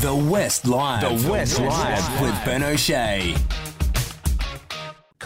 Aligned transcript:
The 0.00 0.14
West 0.14 0.64
Live. 0.64 1.00
The 1.00 1.28
West 1.28 1.58
Live 1.58 2.20
with 2.20 2.44
Ben 2.44 2.62
O'Shea. 2.62 3.34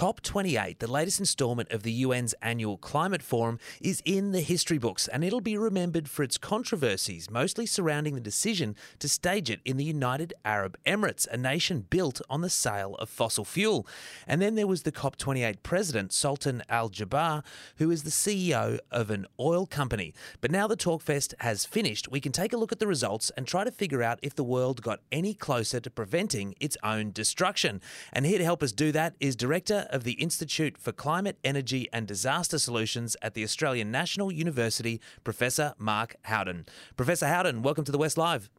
COP28, 0.03 0.81
the 0.81 0.91
latest 0.91 1.21
instalment 1.21 1.71
of 1.71 1.85
the 1.85 2.03
UN's 2.03 2.35
annual 2.43 2.77
climate 2.77 3.23
forum, 3.23 3.61
is 3.81 4.03
in 4.05 4.33
the 4.33 4.41
history 4.41 4.77
books 4.77 5.07
and 5.07 5.23
it'll 5.23 5.41
be 5.41 5.57
remembered 5.57 6.11
for 6.11 6.25
its 6.25 6.37
controversies, 6.37 7.31
mostly 7.31 7.67
surrounding 7.67 8.17
the 8.17 8.21
decision 8.21 8.75
to 8.99 9.09
stage 9.09 9.49
it 9.49 9.61
in 9.65 9.77
the 9.77 9.85
United 9.85 10.35
Arab 10.45 10.77
Emirates, 10.85 11.29
a 11.29 11.37
nation 11.37 11.87
built 11.89 12.21
on 12.29 12.41
the 12.41 12.51
sale 12.51 12.97
of 12.97 13.09
fossil 13.09 13.45
fuel. 13.45 13.87
And 14.27 14.43
then 14.43 14.57
there 14.57 14.67
was 14.67 14.83
the 14.83 14.91
COP28 14.91 15.63
president, 15.63 16.13
Sultan 16.13 16.65
Al 16.69 16.91
Jaber, 16.91 17.45
who 17.77 17.89
is 17.93 18.03
the 18.03 18.11
CEO 18.11 18.81
of 18.91 19.09
an 19.09 19.29
oil 19.39 19.67
company. 19.67 20.15
But 20.41 20.51
now 20.51 20.67
the 20.67 20.77
Talkfest 20.77 21.35
has 21.39 21.65
finished, 21.65 22.11
we 22.11 22.21
can 22.21 22.33
take 22.33 22.53
a 22.53 22.57
look 22.57 22.73
at 22.73 22.81
the 22.81 22.89
results 22.89 23.31
and 23.37 23.47
try 23.47 23.63
to 23.63 23.71
figure 23.71 24.03
out 24.03 24.19
if 24.21 24.35
the 24.35 24.43
world 24.43 24.83
got 24.83 24.99
any 25.13 25.33
closer 25.33 25.79
to 25.79 25.91
preventing 25.91 26.57
its 26.59 26.77
own 26.83 27.13
destruction. 27.13 27.81
And 28.13 28.27
here 28.27 28.39
to 28.39 28.45
help 28.45 28.65
us 28.65 28.73
do 28.73 28.91
that 28.91 29.15
is 29.21 29.37
Director 29.37 29.87
of 29.93 30.05
the 30.05 30.13
Institute 30.13 30.77
for 30.79 30.91
Climate, 30.91 31.39
Energy 31.45 31.89
and 31.93 32.07
Disaster 32.07 32.59
Solutions 32.59 33.17
at 33.23 33.35
the 33.35 33.45
Australian 33.45 33.91
National 33.91 34.33
University, 34.33 35.01
Professor 35.23 35.75
Mark 35.79 36.17
Howden. 36.23 36.67
Professor 36.97 37.27
Howden, 37.27 37.63
welcome 37.63 37.85
to 37.85 37.93
the 37.93 37.99
West 37.99 38.19
Live. 38.19 38.51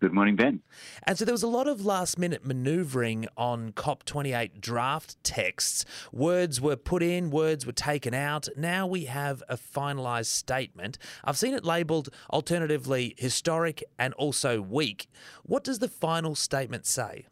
Good 0.00 0.14
morning, 0.14 0.36
Ben. 0.36 0.62
And 1.02 1.18
so 1.18 1.26
there 1.26 1.34
was 1.34 1.42
a 1.42 1.48
lot 1.48 1.68
of 1.68 1.84
last 1.84 2.18
minute 2.18 2.46
manoeuvring 2.46 3.26
on 3.36 3.72
COP28 3.72 4.58
draft 4.58 5.22
texts. 5.22 5.84
Words 6.12 6.62
were 6.62 6.76
put 6.76 7.02
in, 7.02 7.28
words 7.28 7.66
were 7.66 7.72
taken 7.72 8.14
out. 8.14 8.48
Now 8.56 8.86
we 8.86 9.04
have 9.04 9.42
a 9.50 9.58
finalised 9.58 10.26
statement. 10.26 10.96
I've 11.24 11.36
seen 11.36 11.52
it 11.52 11.62
labelled 11.62 12.08
alternatively 12.30 13.14
historic 13.18 13.84
and 13.98 14.14
also 14.14 14.62
weak. 14.62 15.08
What 15.42 15.62
does 15.62 15.78
the 15.78 15.88
final 15.88 16.34
statement 16.34 16.86
say? 16.86 17.26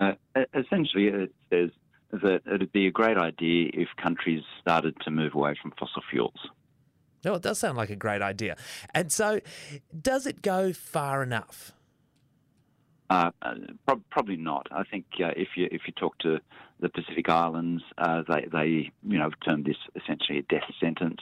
Uh, 0.00 0.12
essentially, 0.54 1.08
it 1.08 1.34
says 1.50 1.70
that 2.10 2.42
it'd 2.46 2.72
be 2.72 2.86
a 2.86 2.90
great 2.90 3.18
idea 3.18 3.70
if 3.74 3.88
countries 4.02 4.42
started 4.60 4.94
to 5.02 5.10
move 5.10 5.34
away 5.34 5.54
from 5.60 5.72
fossil 5.78 6.02
fuels. 6.10 6.48
No, 7.24 7.34
it 7.34 7.42
does 7.42 7.58
sound 7.58 7.76
like 7.76 7.90
a 7.90 7.96
great 7.96 8.22
idea. 8.22 8.56
And 8.94 9.10
so, 9.10 9.40
does 10.00 10.26
it 10.26 10.40
go 10.40 10.72
far 10.72 11.22
enough? 11.22 11.72
Uh, 13.10 13.30
uh 13.42 13.54
pro- 13.86 14.02
probably 14.10 14.36
not. 14.36 14.66
I 14.70 14.84
think 14.84 15.06
uh, 15.20 15.30
if 15.36 15.48
you 15.56 15.68
if 15.72 15.82
you 15.86 15.92
talk 15.94 16.18
to 16.18 16.38
the 16.80 16.88
Pacific 16.88 17.28
Islands, 17.28 17.82
uh, 17.96 18.22
they 18.28 18.46
they 18.52 18.90
you 19.02 19.18
know 19.18 19.30
termed 19.44 19.64
this 19.64 19.76
essentially 19.96 20.38
a 20.38 20.42
death 20.42 20.70
sentence. 20.80 21.20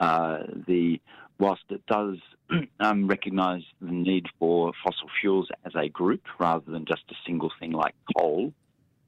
Uh, 0.00 0.38
the 0.68 1.00
whilst 1.38 1.64
it 1.70 1.84
does 1.86 2.18
um, 2.80 3.06
recognise 3.06 3.62
the 3.80 3.92
need 3.92 4.26
for 4.38 4.72
fossil 4.84 5.08
fuels 5.20 5.48
as 5.64 5.72
a 5.74 5.88
group 5.88 6.22
rather 6.38 6.70
than 6.70 6.84
just 6.84 7.02
a 7.10 7.14
single 7.26 7.50
thing 7.58 7.72
like 7.72 7.94
coal, 8.16 8.52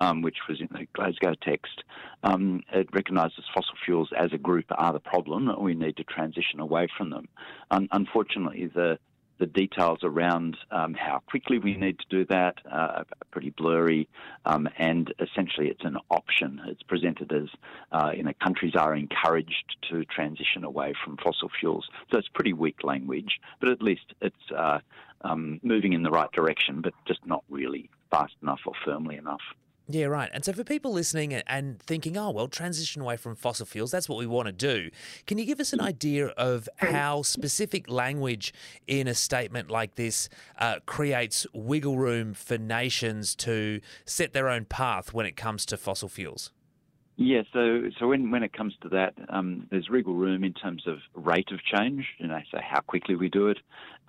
um, 0.00 0.22
which 0.22 0.36
was 0.48 0.60
in 0.60 0.68
the 0.72 0.86
Glasgow 0.92 1.34
text, 1.42 1.82
um, 2.22 2.62
it 2.72 2.88
recognises 2.92 3.44
fossil 3.54 3.74
fuels 3.84 4.10
as 4.16 4.32
a 4.32 4.38
group 4.38 4.66
are 4.70 4.92
the 4.92 5.00
problem. 5.00 5.48
And 5.48 5.58
we 5.58 5.74
need 5.74 5.96
to 5.96 6.04
transition 6.04 6.60
away 6.60 6.88
from 6.96 7.10
them. 7.10 7.28
Unfortunately, 7.70 8.70
the 8.74 8.98
the 9.38 9.46
details 9.46 9.98
around 10.02 10.56
um, 10.70 10.94
how 10.94 11.20
quickly 11.26 11.58
we 11.58 11.76
need 11.76 11.98
to 11.98 12.06
do 12.08 12.24
that 12.26 12.56
uh, 12.70 12.76
are 12.76 13.06
pretty 13.30 13.50
blurry, 13.50 14.08
um, 14.44 14.68
and 14.78 15.12
essentially 15.20 15.68
it's 15.68 15.84
an 15.84 15.96
option. 16.10 16.60
It's 16.66 16.82
presented 16.82 17.32
as 17.32 17.48
uh, 17.92 18.12
you 18.14 18.22
know 18.22 18.32
countries 18.42 18.74
are 18.76 18.94
encouraged 18.94 19.76
to 19.90 20.04
transition 20.04 20.64
away 20.64 20.94
from 21.04 21.16
fossil 21.16 21.50
fuels. 21.60 21.88
So 22.10 22.18
it's 22.18 22.28
pretty 22.28 22.52
weak 22.52 22.84
language, 22.84 23.40
but 23.60 23.68
at 23.68 23.82
least 23.82 24.14
it's 24.20 24.50
uh, 24.56 24.78
um, 25.22 25.60
moving 25.62 25.92
in 25.92 26.02
the 26.02 26.10
right 26.10 26.30
direction, 26.32 26.80
but 26.80 26.94
just 27.06 27.24
not 27.26 27.44
really 27.50 27.90
fast 28.10 28.34
enough 28.42 28.60
or 28.66 28.72
firmly 28.84 29.16
enough. 29.16 29.42
Yeah, 29.88 30.06
right. 30.06 30.28
And 30.32 30.44
so 30.44 30.52
for 30.52 30.64
people 30.64 30.92
listening 30.92 31.32
and 31.32 31.80
thinking, 31.80 32.16
oh, 32.16 32.30
well, 32.30 32.48
transition 32.48 33.02
away 33.02 33.16
from 33.16 33.36
fossil 33.36 33.66
fuels, 33.66 33.92
that's 33.92 34.08
what 34.08 34.18
we 34.18 34.26
want 34.26 34.46
to 34.46 34.52
do. 34.52 34.90
Can 35.26 35.38
you 35.38 35.44
give 35.44 35.60
us 35.60 35.72
an 35.72 35.80
idea 35.80 36.28
of 36.28 36.68
how 36.78 37.22
specific 37.22 37.88
language 37.88 38.52
in 38.88 39.06
a 39.06 39.14
statement 39.14 39.70
like 39.70 39.94
this 39.94 40.28
uh, 40.58 40.80
creates 40.86 41.46
wiggle 41.52 41.98
room 41.98 42.34
for 42.34 42.58
nations 42.58 43.36
to 43.36 43.80
set 44.04 44.32
their 44.32 44.48
own 44.48 44.64
path 44.64 45.14
when 45.14 45.24
it 45.24 45.36
comes 45.36 45.64
to 45.66 45.76
fossil 45.76 46.08
fuels? 46.08 46.50
Yeah, 47.18 47.42
so 47.54 47.84
so 47.98 48.08
when, 48.08 48.30
when 48.30 48.42
it 48.42 48.52
comes 48.52 48.74
to 48.82 48.90
that, 48.90 49.14
um, 49.30 49.66
there's 49.70 49.88
wriggle 49.88 50.14
room 50.14 50.44
in 50.44 50.52
terms 50.52 50.86
of 50.86 50.98
rate 51.14 51.50
of 51.50 51.60
change, 51.64 52.04
you 52.18 52.26
know, 52.26 52.40
so 52.50 52.58
how 52.62 52.80
quickly 52.80 53.16
we 53.16 53.30
do 53.30 53.48
it. 53.48 53.56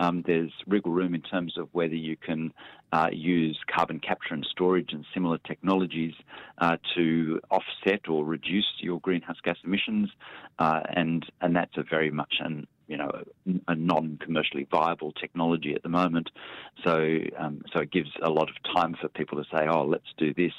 Um, 0.02 0.24
there's 0.28 0.52
wriggle 0.68 0.92
room 0.92 1.16
in 1.16 1.22
terms 1.22 1.58
of 1.58 1.70
whether 1.72 1.96
you 1.96 2.18
can 2.18 2.52
uh, 2.92 3.08
use 3.14 3.58
carbon 3.74 4.02
capture 4.02 4.34
and 4.34 4.46
storage 4.52 4.92
and 4.92 5.06
similar 5.14 5.38
technologies 5.38 6.16
uh, 6.58 6.76
to 6.96 7.40
offset 7.50 8.10
or 8.10 8.26
reduce 8.26 8.68
your 8.80 9.00
greenhouse 9.00 9.38
gas 9.42 9.58
emissions, 9.64 10.10
uh, 10.60 10.82
and 10.90 11.26
and 11.40 11.56
that's 11.56 11.78
a 11.78 11.84
very 11.84 12.12
much 12.12 12.36
an 12.42 12.68
you 12.88 12.98
know, 12.98 13.12
a, 13.68 13.76
non-commercially 13.76 14.68
viable 14.72 15.12
technology 15.12 15.74
at 15.76 15.84
the 15.84 15.90
moment. 15.90 16.30
So, 16.84 17.20
um, 17.38 17.62
so 17.74 17.82
it 17.82 17.92
gives 17.92 18.10
a 18.22 18.30
lot 18.30 18.50
of 18.50 18.56
time 18.76 18.96
for 19.00 19.08
people 19.10 19.44
to 19.44 19.50
say, 19.50 19.68
"Oh, 19.68 19.84
let's 19.84 20.14
do 20.18 20.34
this," 20.34 20.54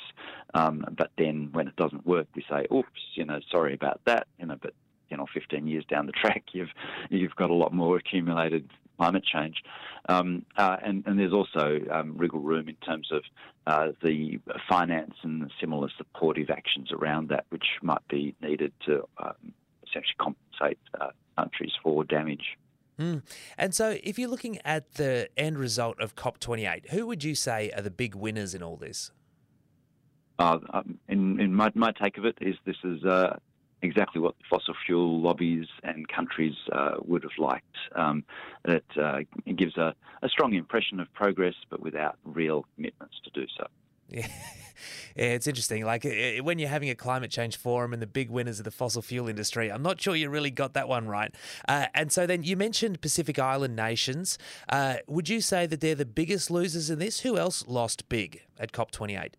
um, 0.55 0.85
but 0.97 1.11
then 1.17 1.51
when 1.53 1.69
it 1.69 1.77
doesn't 1.77 2.07
work, 2.07 2.27
we 2.35 2.45
say, 2.49 2.67
"Oops, 2.73 3.01
you 3.15 3.25
know, 3.25 3.41
sorry 3.51 3.75
about 3.75 4.01
that," 4.05 4.27
you 4.39 4.47
know, 4.47 4.57
but 4.61 4.75
you 5.11 5.17
know, 5.17 5.27
15 5.33 5.67
years 5.67 5.85
down 5.87 6.07
the 6.07 6.13
track, 6.25 6.45
you've 6.53 6.73
you've 7.11 7.37
got 7.37 7.51
a 7.51 7.55
lot 7.55 7.73
more 7.73 7.97
accumulated 7.97 8.69
climate 8.99 9.25
change, 9.25 9.63
um, 10.09 10.45
uh, 10.57 10.77
and, 10.83 11.05
and 11.07 11.19
there's 11.19 11.33
also 11.33 11.81
um, 11.91 12.17
wriggle 12.17 12.41
room 12.41 12.69
in 12.69 12.75
terms 12.77 13.09
of 13.13 13.23
uh, 13.69 13.93
the 14.03 14.41
finance 14.69 15.15
and 15.23 15.51
similar 15.61 15.89
supportive 15.97 16.51
actions 16.51 16.91
around 16.91 17.29
that, 17.29 17.45
which 17.51 17.67
might 17.81 18.07
be 18.09 18.35
needed 18.43 18.73
to 18.85 19.05
um, 19.19 19.53
essentially 19.87 20.17
compensate 20.19 20.79
uh, 21.01 21.11
countries 21.39 21.73
for 21.83 22.05
damage. 22.05 22.57
Mm. 22.99 23.23
And 23.57 23.75
so, 23.75 23.97
if 24.03 24.19
you're 24.19 24.29
looking 24.29 24.59
at 24.65 24.95
the 24.95 25.29
end 25.37 25.59
result 25.59 26.01
of 26.01 26.17
COP28, 26.17 26.89
who 26.91 27.07
would 27.07 27.23
you 27.23 27.35
say 27.35 27.71
are 27.77 27.83
the 27.83 27.91
big 27.91 28.15
winners 28.15 28.55
in 28.55 28.63
all 28.63 28.77
this? 28.77 29.13
Uh, 30.39 30.59
um, 30.73 30.99
in, 31.09 31.41
in 31.41 31.55
my, 31.55 31.71
my, 31.75 31.93
take 31.93 32.19
of 32.19 32.25
it 32.25 32.37
is 32.41 32.57
this 32.65 32.77
is 32.85 33.05
uh, 33.05 33.37
exactly 33.83 34.21
what 34.21 34.35
fossil 34.49 34.75
fuel 34.85 35.21
lobbies 35.21 35.67
and 35.83 36.09
countries 36.09 36.55
uh, 36.73 36.95
would 37.05 37.23
have 37.23 37.33
liked. 37.39 37.77
Um, 37.95 38.25
it, 38.65 38.85
uh, 39.01 39.21
it 39.47 39.57
gives 39.57 39.77
a, 39.77 39.95
a 40.23 40.29
strong 40.29 40.55
impression 40.55 41.01
of 41.01 41.13
progress, 41.13 41.55
but 41.71 41.81
without 41.81 42.19
real 42.25 42.65
commitments 42.75 43.17
to 43.25 43.31
do 43.31 43.47
so. 43.57 43.67
Yeah. 44.11 44.27
it's 45.17 45.47
interesting. 45.47 45.85
Like 45.85 46.05
when 46.43 46.59
you're 46.59 46.69
having 46.69 46.91
a 46.91 46.95
climate 46.95 47.31
change 47.31 47.57
forum 47.57 47.93
and 47.93 48.01
the 48.01 48.07
big 48.07 48.31
winners 48.31 48.59
of 48.59 48.65
the 48.65 48.71
fossil 48.71 49.03
fuel 49.03 49.29
industry, 49.29 49.71
I'm 49.71 49.83
not 49.83 50.01
sure 50.01 50.15
you 50.15 50.31
really 50.31 50.51
got 50.51 50.75
that 50.75 50.89
one 50.89 51.09
right. 51.09 51.35
Uh, 51.69 51.87
and 51.95 52.13
so 52.13 52.27
then 52.27 52.45
you 52.45 52.57
mentioned 52.57 53.01
Pacific 53.01 53.39
Island 53.39 53.75
nations. 53.75 54.39
Uh, 54.69 54.97
would 55.07 55.29
you 55.29 55.41
say 55.41 55.67
that 55.67 55.81
they're 55.81 55.95
the 55.95 56.07
biggest 56.07 56.51
losers 56.51 56.91
in 56.91 56.99
this? 57.01 57.21
Who 57.21 57.37
else 57.37 57.67
lost 57.67 58.09
big 58.09 58.43
at 58.59 58.73
COP28? 58.73 59.33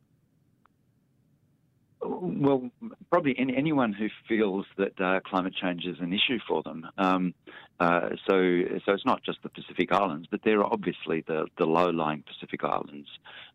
Well, 2.01 2.69
probably 3.09 3.35
anyone 3.37 3.93
who 3.93 4.07
feels 4.27 4.65
that 4.77 4.99
uh, 4.99 5.19
climate 5.25 5.53
change 5.61 5.85
is 5.85 5.97
an 5.99 6.13
issue 6.13 6.39
for 6.47 6.63
them. 6.63 6.87
Um, 6.97 7.33
uh, 7.79 8.09
so, 8.27 8.61
so 8.85 8.93
it's 8.93 9.05
not 9.05 9.23
just 9.23 9.41
the 9.43 9.49
Pacific 9.49 9.91
Islands, 9.91 10.27
but 10.29 10.41
there 10.43 10.59
are 10.59 10.71
obviously 10.71 11.23
the, 11.27 11.47
the 11.57 11.65
low-lying 11.65 12.23
Pacific 12.27 12.63
Islands, 12.63 13.07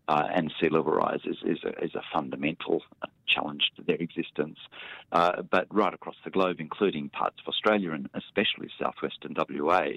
uh, 0.09 0.29
and 0.33 0.53
sea 0.61 0.69
level 0.69 0.93
rise 0.93 1.21
is, 1.25 1.37
is, 1.45 1.59
a, 1.65 1.85
is 1.85 1.95
a 1.95 2.03
fundamental 2.13 2.83
challenge 3.27 3.71
to 3.77 3.83
their 3.83 3.97
existence. 3.97 4.59
Uh, 5.13 5.43
but 5.43 5.67
right 5.71 5.95
across 5.95 6.17
the 6.25 6.31
globe, 6.31 6.57
including 6.61 7.09
parts 7.09 7.37
of 7.41 7.49
Australia 7.49 7.93
and 7.93 8.09
especially 8.15 8.69
southwestern 8.79 9.35
WA, 9.37 9.89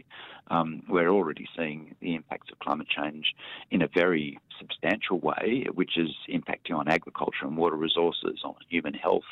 um, 0.50 0.84
we're 0.88 1.10
already 1.10 1.48
seeing 1.56 1.96
the 2.02 2.16
impacts 2.16 2.52
of 2.52 2.60
climate 2.60 2.88
change 2.88 3.34
in 3.72 3.82
a 3.82 3.88
very 3.88 4.40
substantial 4.60 5.20
way, 5.20 5.66
which 5.74 5.98
is 5.98 6.10
impacting 6.30 6.76
on 6.76 6.88
agriculture 6.88 7.44
and 7.46 7.58
water 7.58 7.76
resources, 7.76 8.40
on 8.44 8.56
human 8.70 8.94
health, 8.94 9.24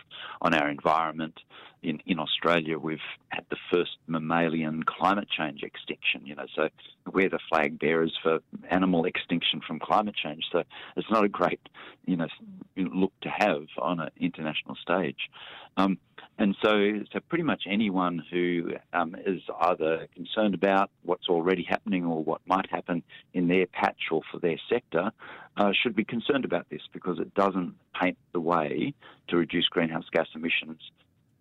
on 0.42 0.54
our 0.54 0.70
environment. 0.70 1.40
In, 1.84 2.00
in 2.08 2.20
Australia, 2.20 2.80
we've 2.80 2.98
had 3.30 3.46
the 3.52 3.58
first 3.72 3.98
mammalian 4.08 4.84
climate 4.84 5.28
change 5.30 5.62
extinction, 5.62 6.26
you 6.26 6.34
know, 6.34 6.48
so 6.56 6.70
we're 7.12 7.30
the 7.30 7.40
flag 7.48 7.78
bearers 7.78 8.18
for 8.24 8.40
animal 8.72 9.06
extinction 9.06 9.62
from 9.66 9.80
climate 9.80 10.16
change. 10.16 10.44
So 10.52 10.64
it's 10.96 11.12
not 11.12 11.24
a 11.24 11.30
great, 11.30 11.60
you 12.06 12.18
know, 12.18 12.28
look 12.76 13.14
to 13.22 13.30
have 13.30 13.66
on 13.78 14.00
an 14.00 14.10
international 14.20 14.76
stage. 14.82 15.30
Um, 15.78 16.00
and 16.38 16.56
so, 16.62 17.00
so 17.14 17.20
pretty 17.30 17.44
much 17.44 17.64
anyone 17.70 18.22
who 18.30 18.74
um, 18.94 19.16
is 19.26 19.42
either 19.62 20.08
concerned 20.14 20.54
about 20.54 20.90
what's 21.04 21.30
already 21.30 21.64
happening 21.64 22.06
or 22.06 22.24
what 22.24 22.42
might 22.46 22.70
happen 22.70 23.04
in 23.34 23.48
their 23.48 23.66
patch 23.68 24.10
or 24.12 24.22
for 24.32 24.40
their 24.40 24.58
sector 24.70 25.12
uh, 25.58 25.72
should 25.72 25.96
be 25.96 26.04
concerned 26.04 26.44
about 26.44 26.68
this 26.70 26.82
because 26.92 27.20
it 27.20 27.34
doesn't 27.36 27.74
paint 28.00 28.18
the 28.34 28.40
way 28.40 28.94
to 29.30 29.38
reduce 29.38 29.68
greenhouse 29.68 30.06
gas 30.12 30.28
emissions 30.36 30.80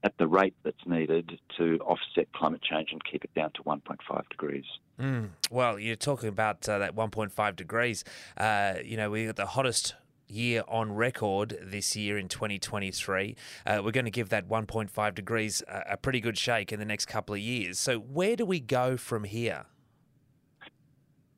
at 0.04 0.16
the 0.18 0.28
rate 0.28 0.54
that's 0.62 0.86
needed 0.86 1.40
to 1.56 1.78
offset 1.80 2.30
climate 2.32 2.62
change 2.62 2.90
and 2.92 3.02
keep 3.04 3.24
it 3.24 3.34
down 3.34 3.50
to 3.54 3.62
1.5 3.62 4.28
degrees. 4.28 4.64
Mm. 5.00 5.30
Well, 5.50 5.78
you're 5.78 5.96
talking 5.96 6.28
about 6.28 6.68
uh, 6.68 6.78
that 6.78 6.94
1.5 6.94 7.56
degrees. 7.56 8.04
Uh, 8.36 8.74
you 8.84 8.96
know, 8.96 9.10
we 9.10 9.26
got 9.26 9.36
the 9.36 9.46
hottest 9.46 9.94
year 10.34 10.62
on 10.68 10.92
record 10.92 11.58
this 11.62 11.96
year 11.96 12.18
in 12.18 12.28
2023. 12.28 13.36
Uh, 13.66 13.80
we're 13.84 13.92
going 13.92 14.04
to 14.04 14.10
give 14.10 14.28
that 14.30 14.48
1.5 14.48 15.14
degrees 15.14 15.62
a, 15.68 15.92
a, 15.92 15.96
pretty 15.96 16.20
good 16.20 16.36
shake 16.36 16.72
in 16.72 16.78
the 16.78 16.84
next 16.84 17.06
couple 17.06 17.34
of 17.34 17.40
years. 17.40 17.78
So, 17.78 17.98
where 17.98 18.36
do 18.36 18.44
we 18.44 18.60
go 18.60 18.96
from 18.96 19.24
here? 19.24 19.66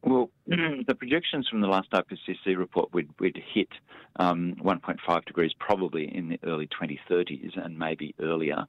Well, 0.03 0.31
the 0.47 0.95
projections 0.97 1.49
from 1.49 1.61
the 1.61 1.69
last 1.69 1.91
IPCC 1.91 2.57
report 2.57 2.93
would 2.95 3.09
would 3.21 3.39
hit 3.53 3.69
um, 4.17 4.55
1.5 4.63 5.25
degrees 5.25 5.53
probably 5.59 6.15
in 6.15 6.29
the 6.29 6.39
early 6.45 6.69
2030s 6.69 7.63
and 7.63 7.79
maybe 7.79 8.15
earlier. 8.21 8.67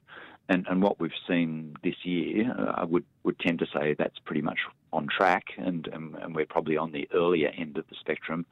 And, 0.48 0.66
and 0.68 0.82
what 0.82 0.98
we've 0.98 1.10
seen 1.28 1.76
this 1.84 1.94
year, 2.04 2.54
uh, 2.58 2.72
I 2.76 2.84
would, 2.84 3.04
would 3.22 3.38
tend 3.38 3.58
to 3.58 3.66
say 3.66 3.94
that's 3.98 4.18
pretty 4.24 4.40
much 4.40 4.58
on 4.92 5.06
track, 5.06 5.44
and, 5.58 5.86
and, 5.88 6.14
and, 6.14 6.34
we're 6.34 6.46
probably 6.46 6.78
on 6.78 6.92
the 6.92 7.06
earlier 7.12 7.48
end 7.48 7.76
of 7.76 7.86
the 7.90 7.96
spectrum, 8.00 8.46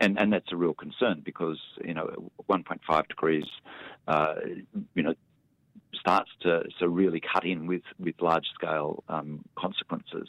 and 0.00 0.18
and 0.18 0.32
that's 0.32 0.50
a 0.50 0.56
real 0.56 0.74
concern 0.74 1.22
because 1.24 1.60
you 1.84 1.94
know 1.94 2.30
1.5 2.50 3.08
degrees, 3.08 3.44
uh, 4.08 4.34
you 4.94 5.02
know, 5.04 5.14
starts 5.94 6.30
to, 6.40 6.64
to 6.78 6.88
really 6.88 7.20
cut 7.20 7.44
in 7.44 7.66
with, 7.66 7.82
with 7.98 8.14
large 8.20 8.46
scale 8.54 9.02
um, 9.08 9.44
consequences. 9.56 10.28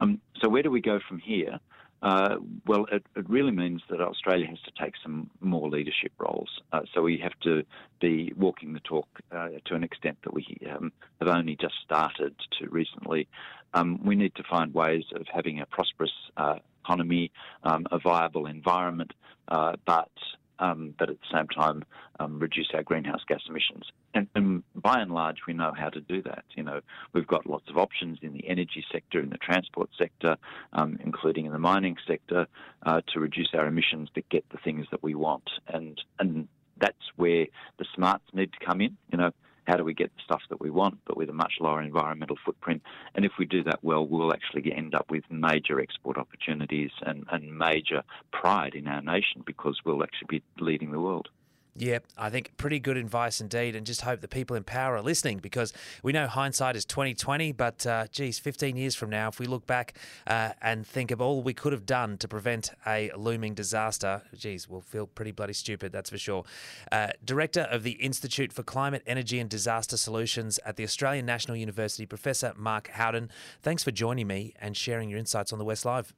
Um, 0.00 0.20
so, 0.40 0.48
where 0.48 0.62
do 0.62 0.70
we 0.70 0.80
go 0.80 0.98
from 1.06 1.18
here? 1.18 1.58
Uh, 2.02 2.36
well, 2.66 2.86
it, 2.90 3.04
it, 3.14 3.28
really 3.28 3.50
means 3.50 3.82
that 3.90 4.00
Australia 4.00 4.46
has 4.46 4.58
to 4.62 4.70
take 4.82 4.94
some 5.02 5.28
more 5.40 5.68
leadership 5.68 6.12
roles. 6.18 6.48
Uh, 6.72 6.80
so 6.94 7.02
we 7.02 7.18
have 7.18 7.38
to 7.42 7.62
be 8.00 8.32
walking 8.38 8.72
the 8.72 8.80
talk 8.80 9.06
uh, 9.32 9.48
to 9.66 9.74
an 9.74 9.84
extent 9.84 10.16
that 10.24 10.32
we 10.32 10.46
um, 10.74 10.92
have 11.20 11.28
only 11.28 11.56
just 11.60 11.74
started 11.84 12.34
to 12.58 12.68
recently. 12.70 13.28
Um, 13.74 14.00
we 14.02 14.16
need 14.16 14.34
to 14.36 14.42
find 14.48 14.72
ways 14.72 15.04
of 15.14 15.26
having 15.32 15.60
a 15.60 15.66
prosperous 15.66 16.12
uh, 16.38 16.56
economy, 16.82 17.30
um, 17.64 17.86
a 17.90 17.98
viable 17.98 18.46
environment, 18.46 19.12
uh, 19.48 19.74
but 19.86 20.10
um, 20.60 20.94
but 20.98 21.10
at 21.10 21.16
the 21.20 21.36
same 21.36 21.48
time 21.48 21.84
um, 22.20 22.38
reduce 22.38 22.68
our 22.74 22.82
greenhouse 22.82 23.22
gas 23.26 23.40
emissions. 23.48 23.84
And, 24.14 24.28
and, 24.34 24.62
by 24.74 25.00
and 25.00 25.12
large, 25.12 25.38
we 25.46 25.54
know 25.54 25.72
how 25.76 25.88
to 25.88 26.00
do 26.00 26.22
that. 26.22 26.44
You 26.54 26.62
know, 26.62 26.80
we've 27.12 27.26
got 27.26 27.46
lots 27.46 27.68
of 27.68 27.76
options 27.76 28.18
in 28.22 28.32
the 28.32 28.46
energy 28.48 28.84
sector, 28.92 29.20
in 29.20 29.30
the 29.30 29.38
transport 29.38 29.90
sector, 29.98 30.36
um, 30.72 30.98
including 31.02 31.46
in 31.46 31.52
the 31.52 31.58
mining 31.58 31.96
sector, 32.06 32.46
uh, 32.84 33.00
to 33.12 33.20
reduce 33.20 33.50
our 33.54 33.66
emissions 33.66 34.08
but 34.14 34.28
get 34.28 34.44
the 34.50 34.58
things 34.58 34.86
that 34.90 35.02
we 35.02 35.14
want. 35.14 35.48
And 35.68 36.00
and 36.18 36.48
that's 36.80 37.10
where 37.16 37.46
the 37.78 37.84
smarts 37.94 38.24
need 38.32 38.52
to 38.52 38.64
come 38.64 38.80
in. 38.80 38.96
You 39.12 39.18
know, 39.18 39.30
how 39.66 39.76
do 39.76 39.84
we 39.84 39.94
get 39.94 40.10
the 40.14 40.22
stuff 40.24 40.42
that 40.50 40.60
we 40.60 40.70
want, 40.70 40.98
but 41.06 41.16
with 41.16 41.30
a 41.30 41.34
much 41.34 41.54
lower 41.60 41.82
environmental 41.82 42.36
footprint? 42.44 42.82
And 43.14 43.24
if 43.24 43.32
we 43.38 43.46
do 43.46 43.62
that 43.64 43.82
well, 43.82 44.06
we'll 44.06 44.32
actually 44.32 44.72
end 44.72 44.94
up 44.94 45.10
with 45.10 45.24
major 45.30 45.80
export 45.80 46.18
opportunities 46.18 46.90
and, 47.02 47.24
and 47.30 47.56
major 47.56 48.02
pride 48.32 48.74
in 48.74 48.86
our 48.88 49.02
nation 49.02 49.42
because 49.44 49.80
we'll 49.84 50.02
actually 50.02 50.28
be 50.28 50.42
leading 50.58 50.92
the 50.92 51.00
world. 51.00 51.28
Yeah, 51.76 52.00
I 52.18 52.30
think 52.30 52.56
pretty 52.56 52.80
good 52.80 52.96
advice 52.96 53.40
indeed, 53.40 53.76
and 53.76 53.86
just 53.86 54.00
hope 54.00 54.20
the 54.20 54.28
people 54.28 54.56
in 54.56 54.64
power 54.64 54.96
are 54.96 55.02
listening 55.02 55.38
because 55.38 55.72
we 56.02 56.12
know 56.12 56.26
hindsight 56.26 56.74
is 56.74 56.84
twenty 56.84 57.14
twenty. 57.14 57.52
But 57.52 57.86
uh, 57.86 58.06
geez, 58.10 58.40
fifteen 58.40 58.76
years 58.76 58.96
from 58.96 59.08
now, 59.08 59.28
if 59.28 59.38
we 59.38 59.46
look 59.46 59.66
back 59.66 59.94
uh, 60.26 60.50
and 60.60 60.84
think 60.84 61.12
of 61.12 61.20
all 61.20 61.42
we 61.42 61.54
could 61.54 61.72
have 61.72 61.86
done 61.86 62.18
to 62.18 62.28
prevent 62.28 62.70
a 62.86 63.12
looming 63.16 63.54
disaster, 63.54 64.22
geez, 64.36 64.68
we'll 64.68 64.80
feel 64.80 65.06
pretty 65.06 65.30
bloody 65.30 65.52
stupid. 65.52 65.92
That's 65.92 66.10
for 66.10 66.18
sure. 66.18 66.44
Uh, 66.90 67.10
Director 67.24 67.62
of 67.70 67.84
the 67.84 67.92
Institute 67.92 68.52
for 68.52 68.64
Climate, 68.64 69.04
Energy 69.06 69.38
and 69.38 69.48
Disaster 69.48 69.96
Solutions 69.96 70.58
at 70.66 70.74
the 70.74 70.82
Australian 70.82 71.24
National 71.24 71.56
University, 71.56 72.04
Professor 72.04 72.52
Mark 72.56 72.88
Howden. 72.88 73.30
Thanks 73.62 73.84
for 73.84 73.92
joining 73.92 74.26
me 74.26 74.54
and 74.60 74.76
sharing 74.76 75.08
your 75.08 75.20
insights 75.20 75.52
on 75.52 75.60
the 75.60 75.64
West 75.64 75.84
Live. 75.84 76.12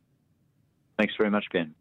Thanks 0.98 1.14
very 1.18 1.30
much, 1.30 1.44
Ben. 1.52 1.74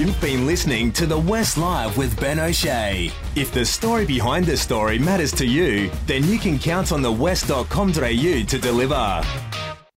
You've 0.00 0.18
been 0.18 0.46
listening 0.46 0.92
to 0.92 1.04
The 1.04 1.18
West 1.18 1.58
Live 1.58 1.98
with 1.98 2.18
Ben 2.18 2.38
O'Shea. 2.38 3.12
If 3.36 3.52
the 3.52 3.66
story 3.66 4.06
behind 4.06 4.46
the 4.46 4.56
story 4.56 4.98
matters 4.98 5.30
to 5.32 5.46
you, 5.46 5.90
then 6.06 6.24
you 6.24 6.38
can 6.38 6.58
count 6.58 6.90
on 6.90 7.02
thewest.com.au 7.02 7.92
to 7.92 8.58
deliver. 8.58 9.49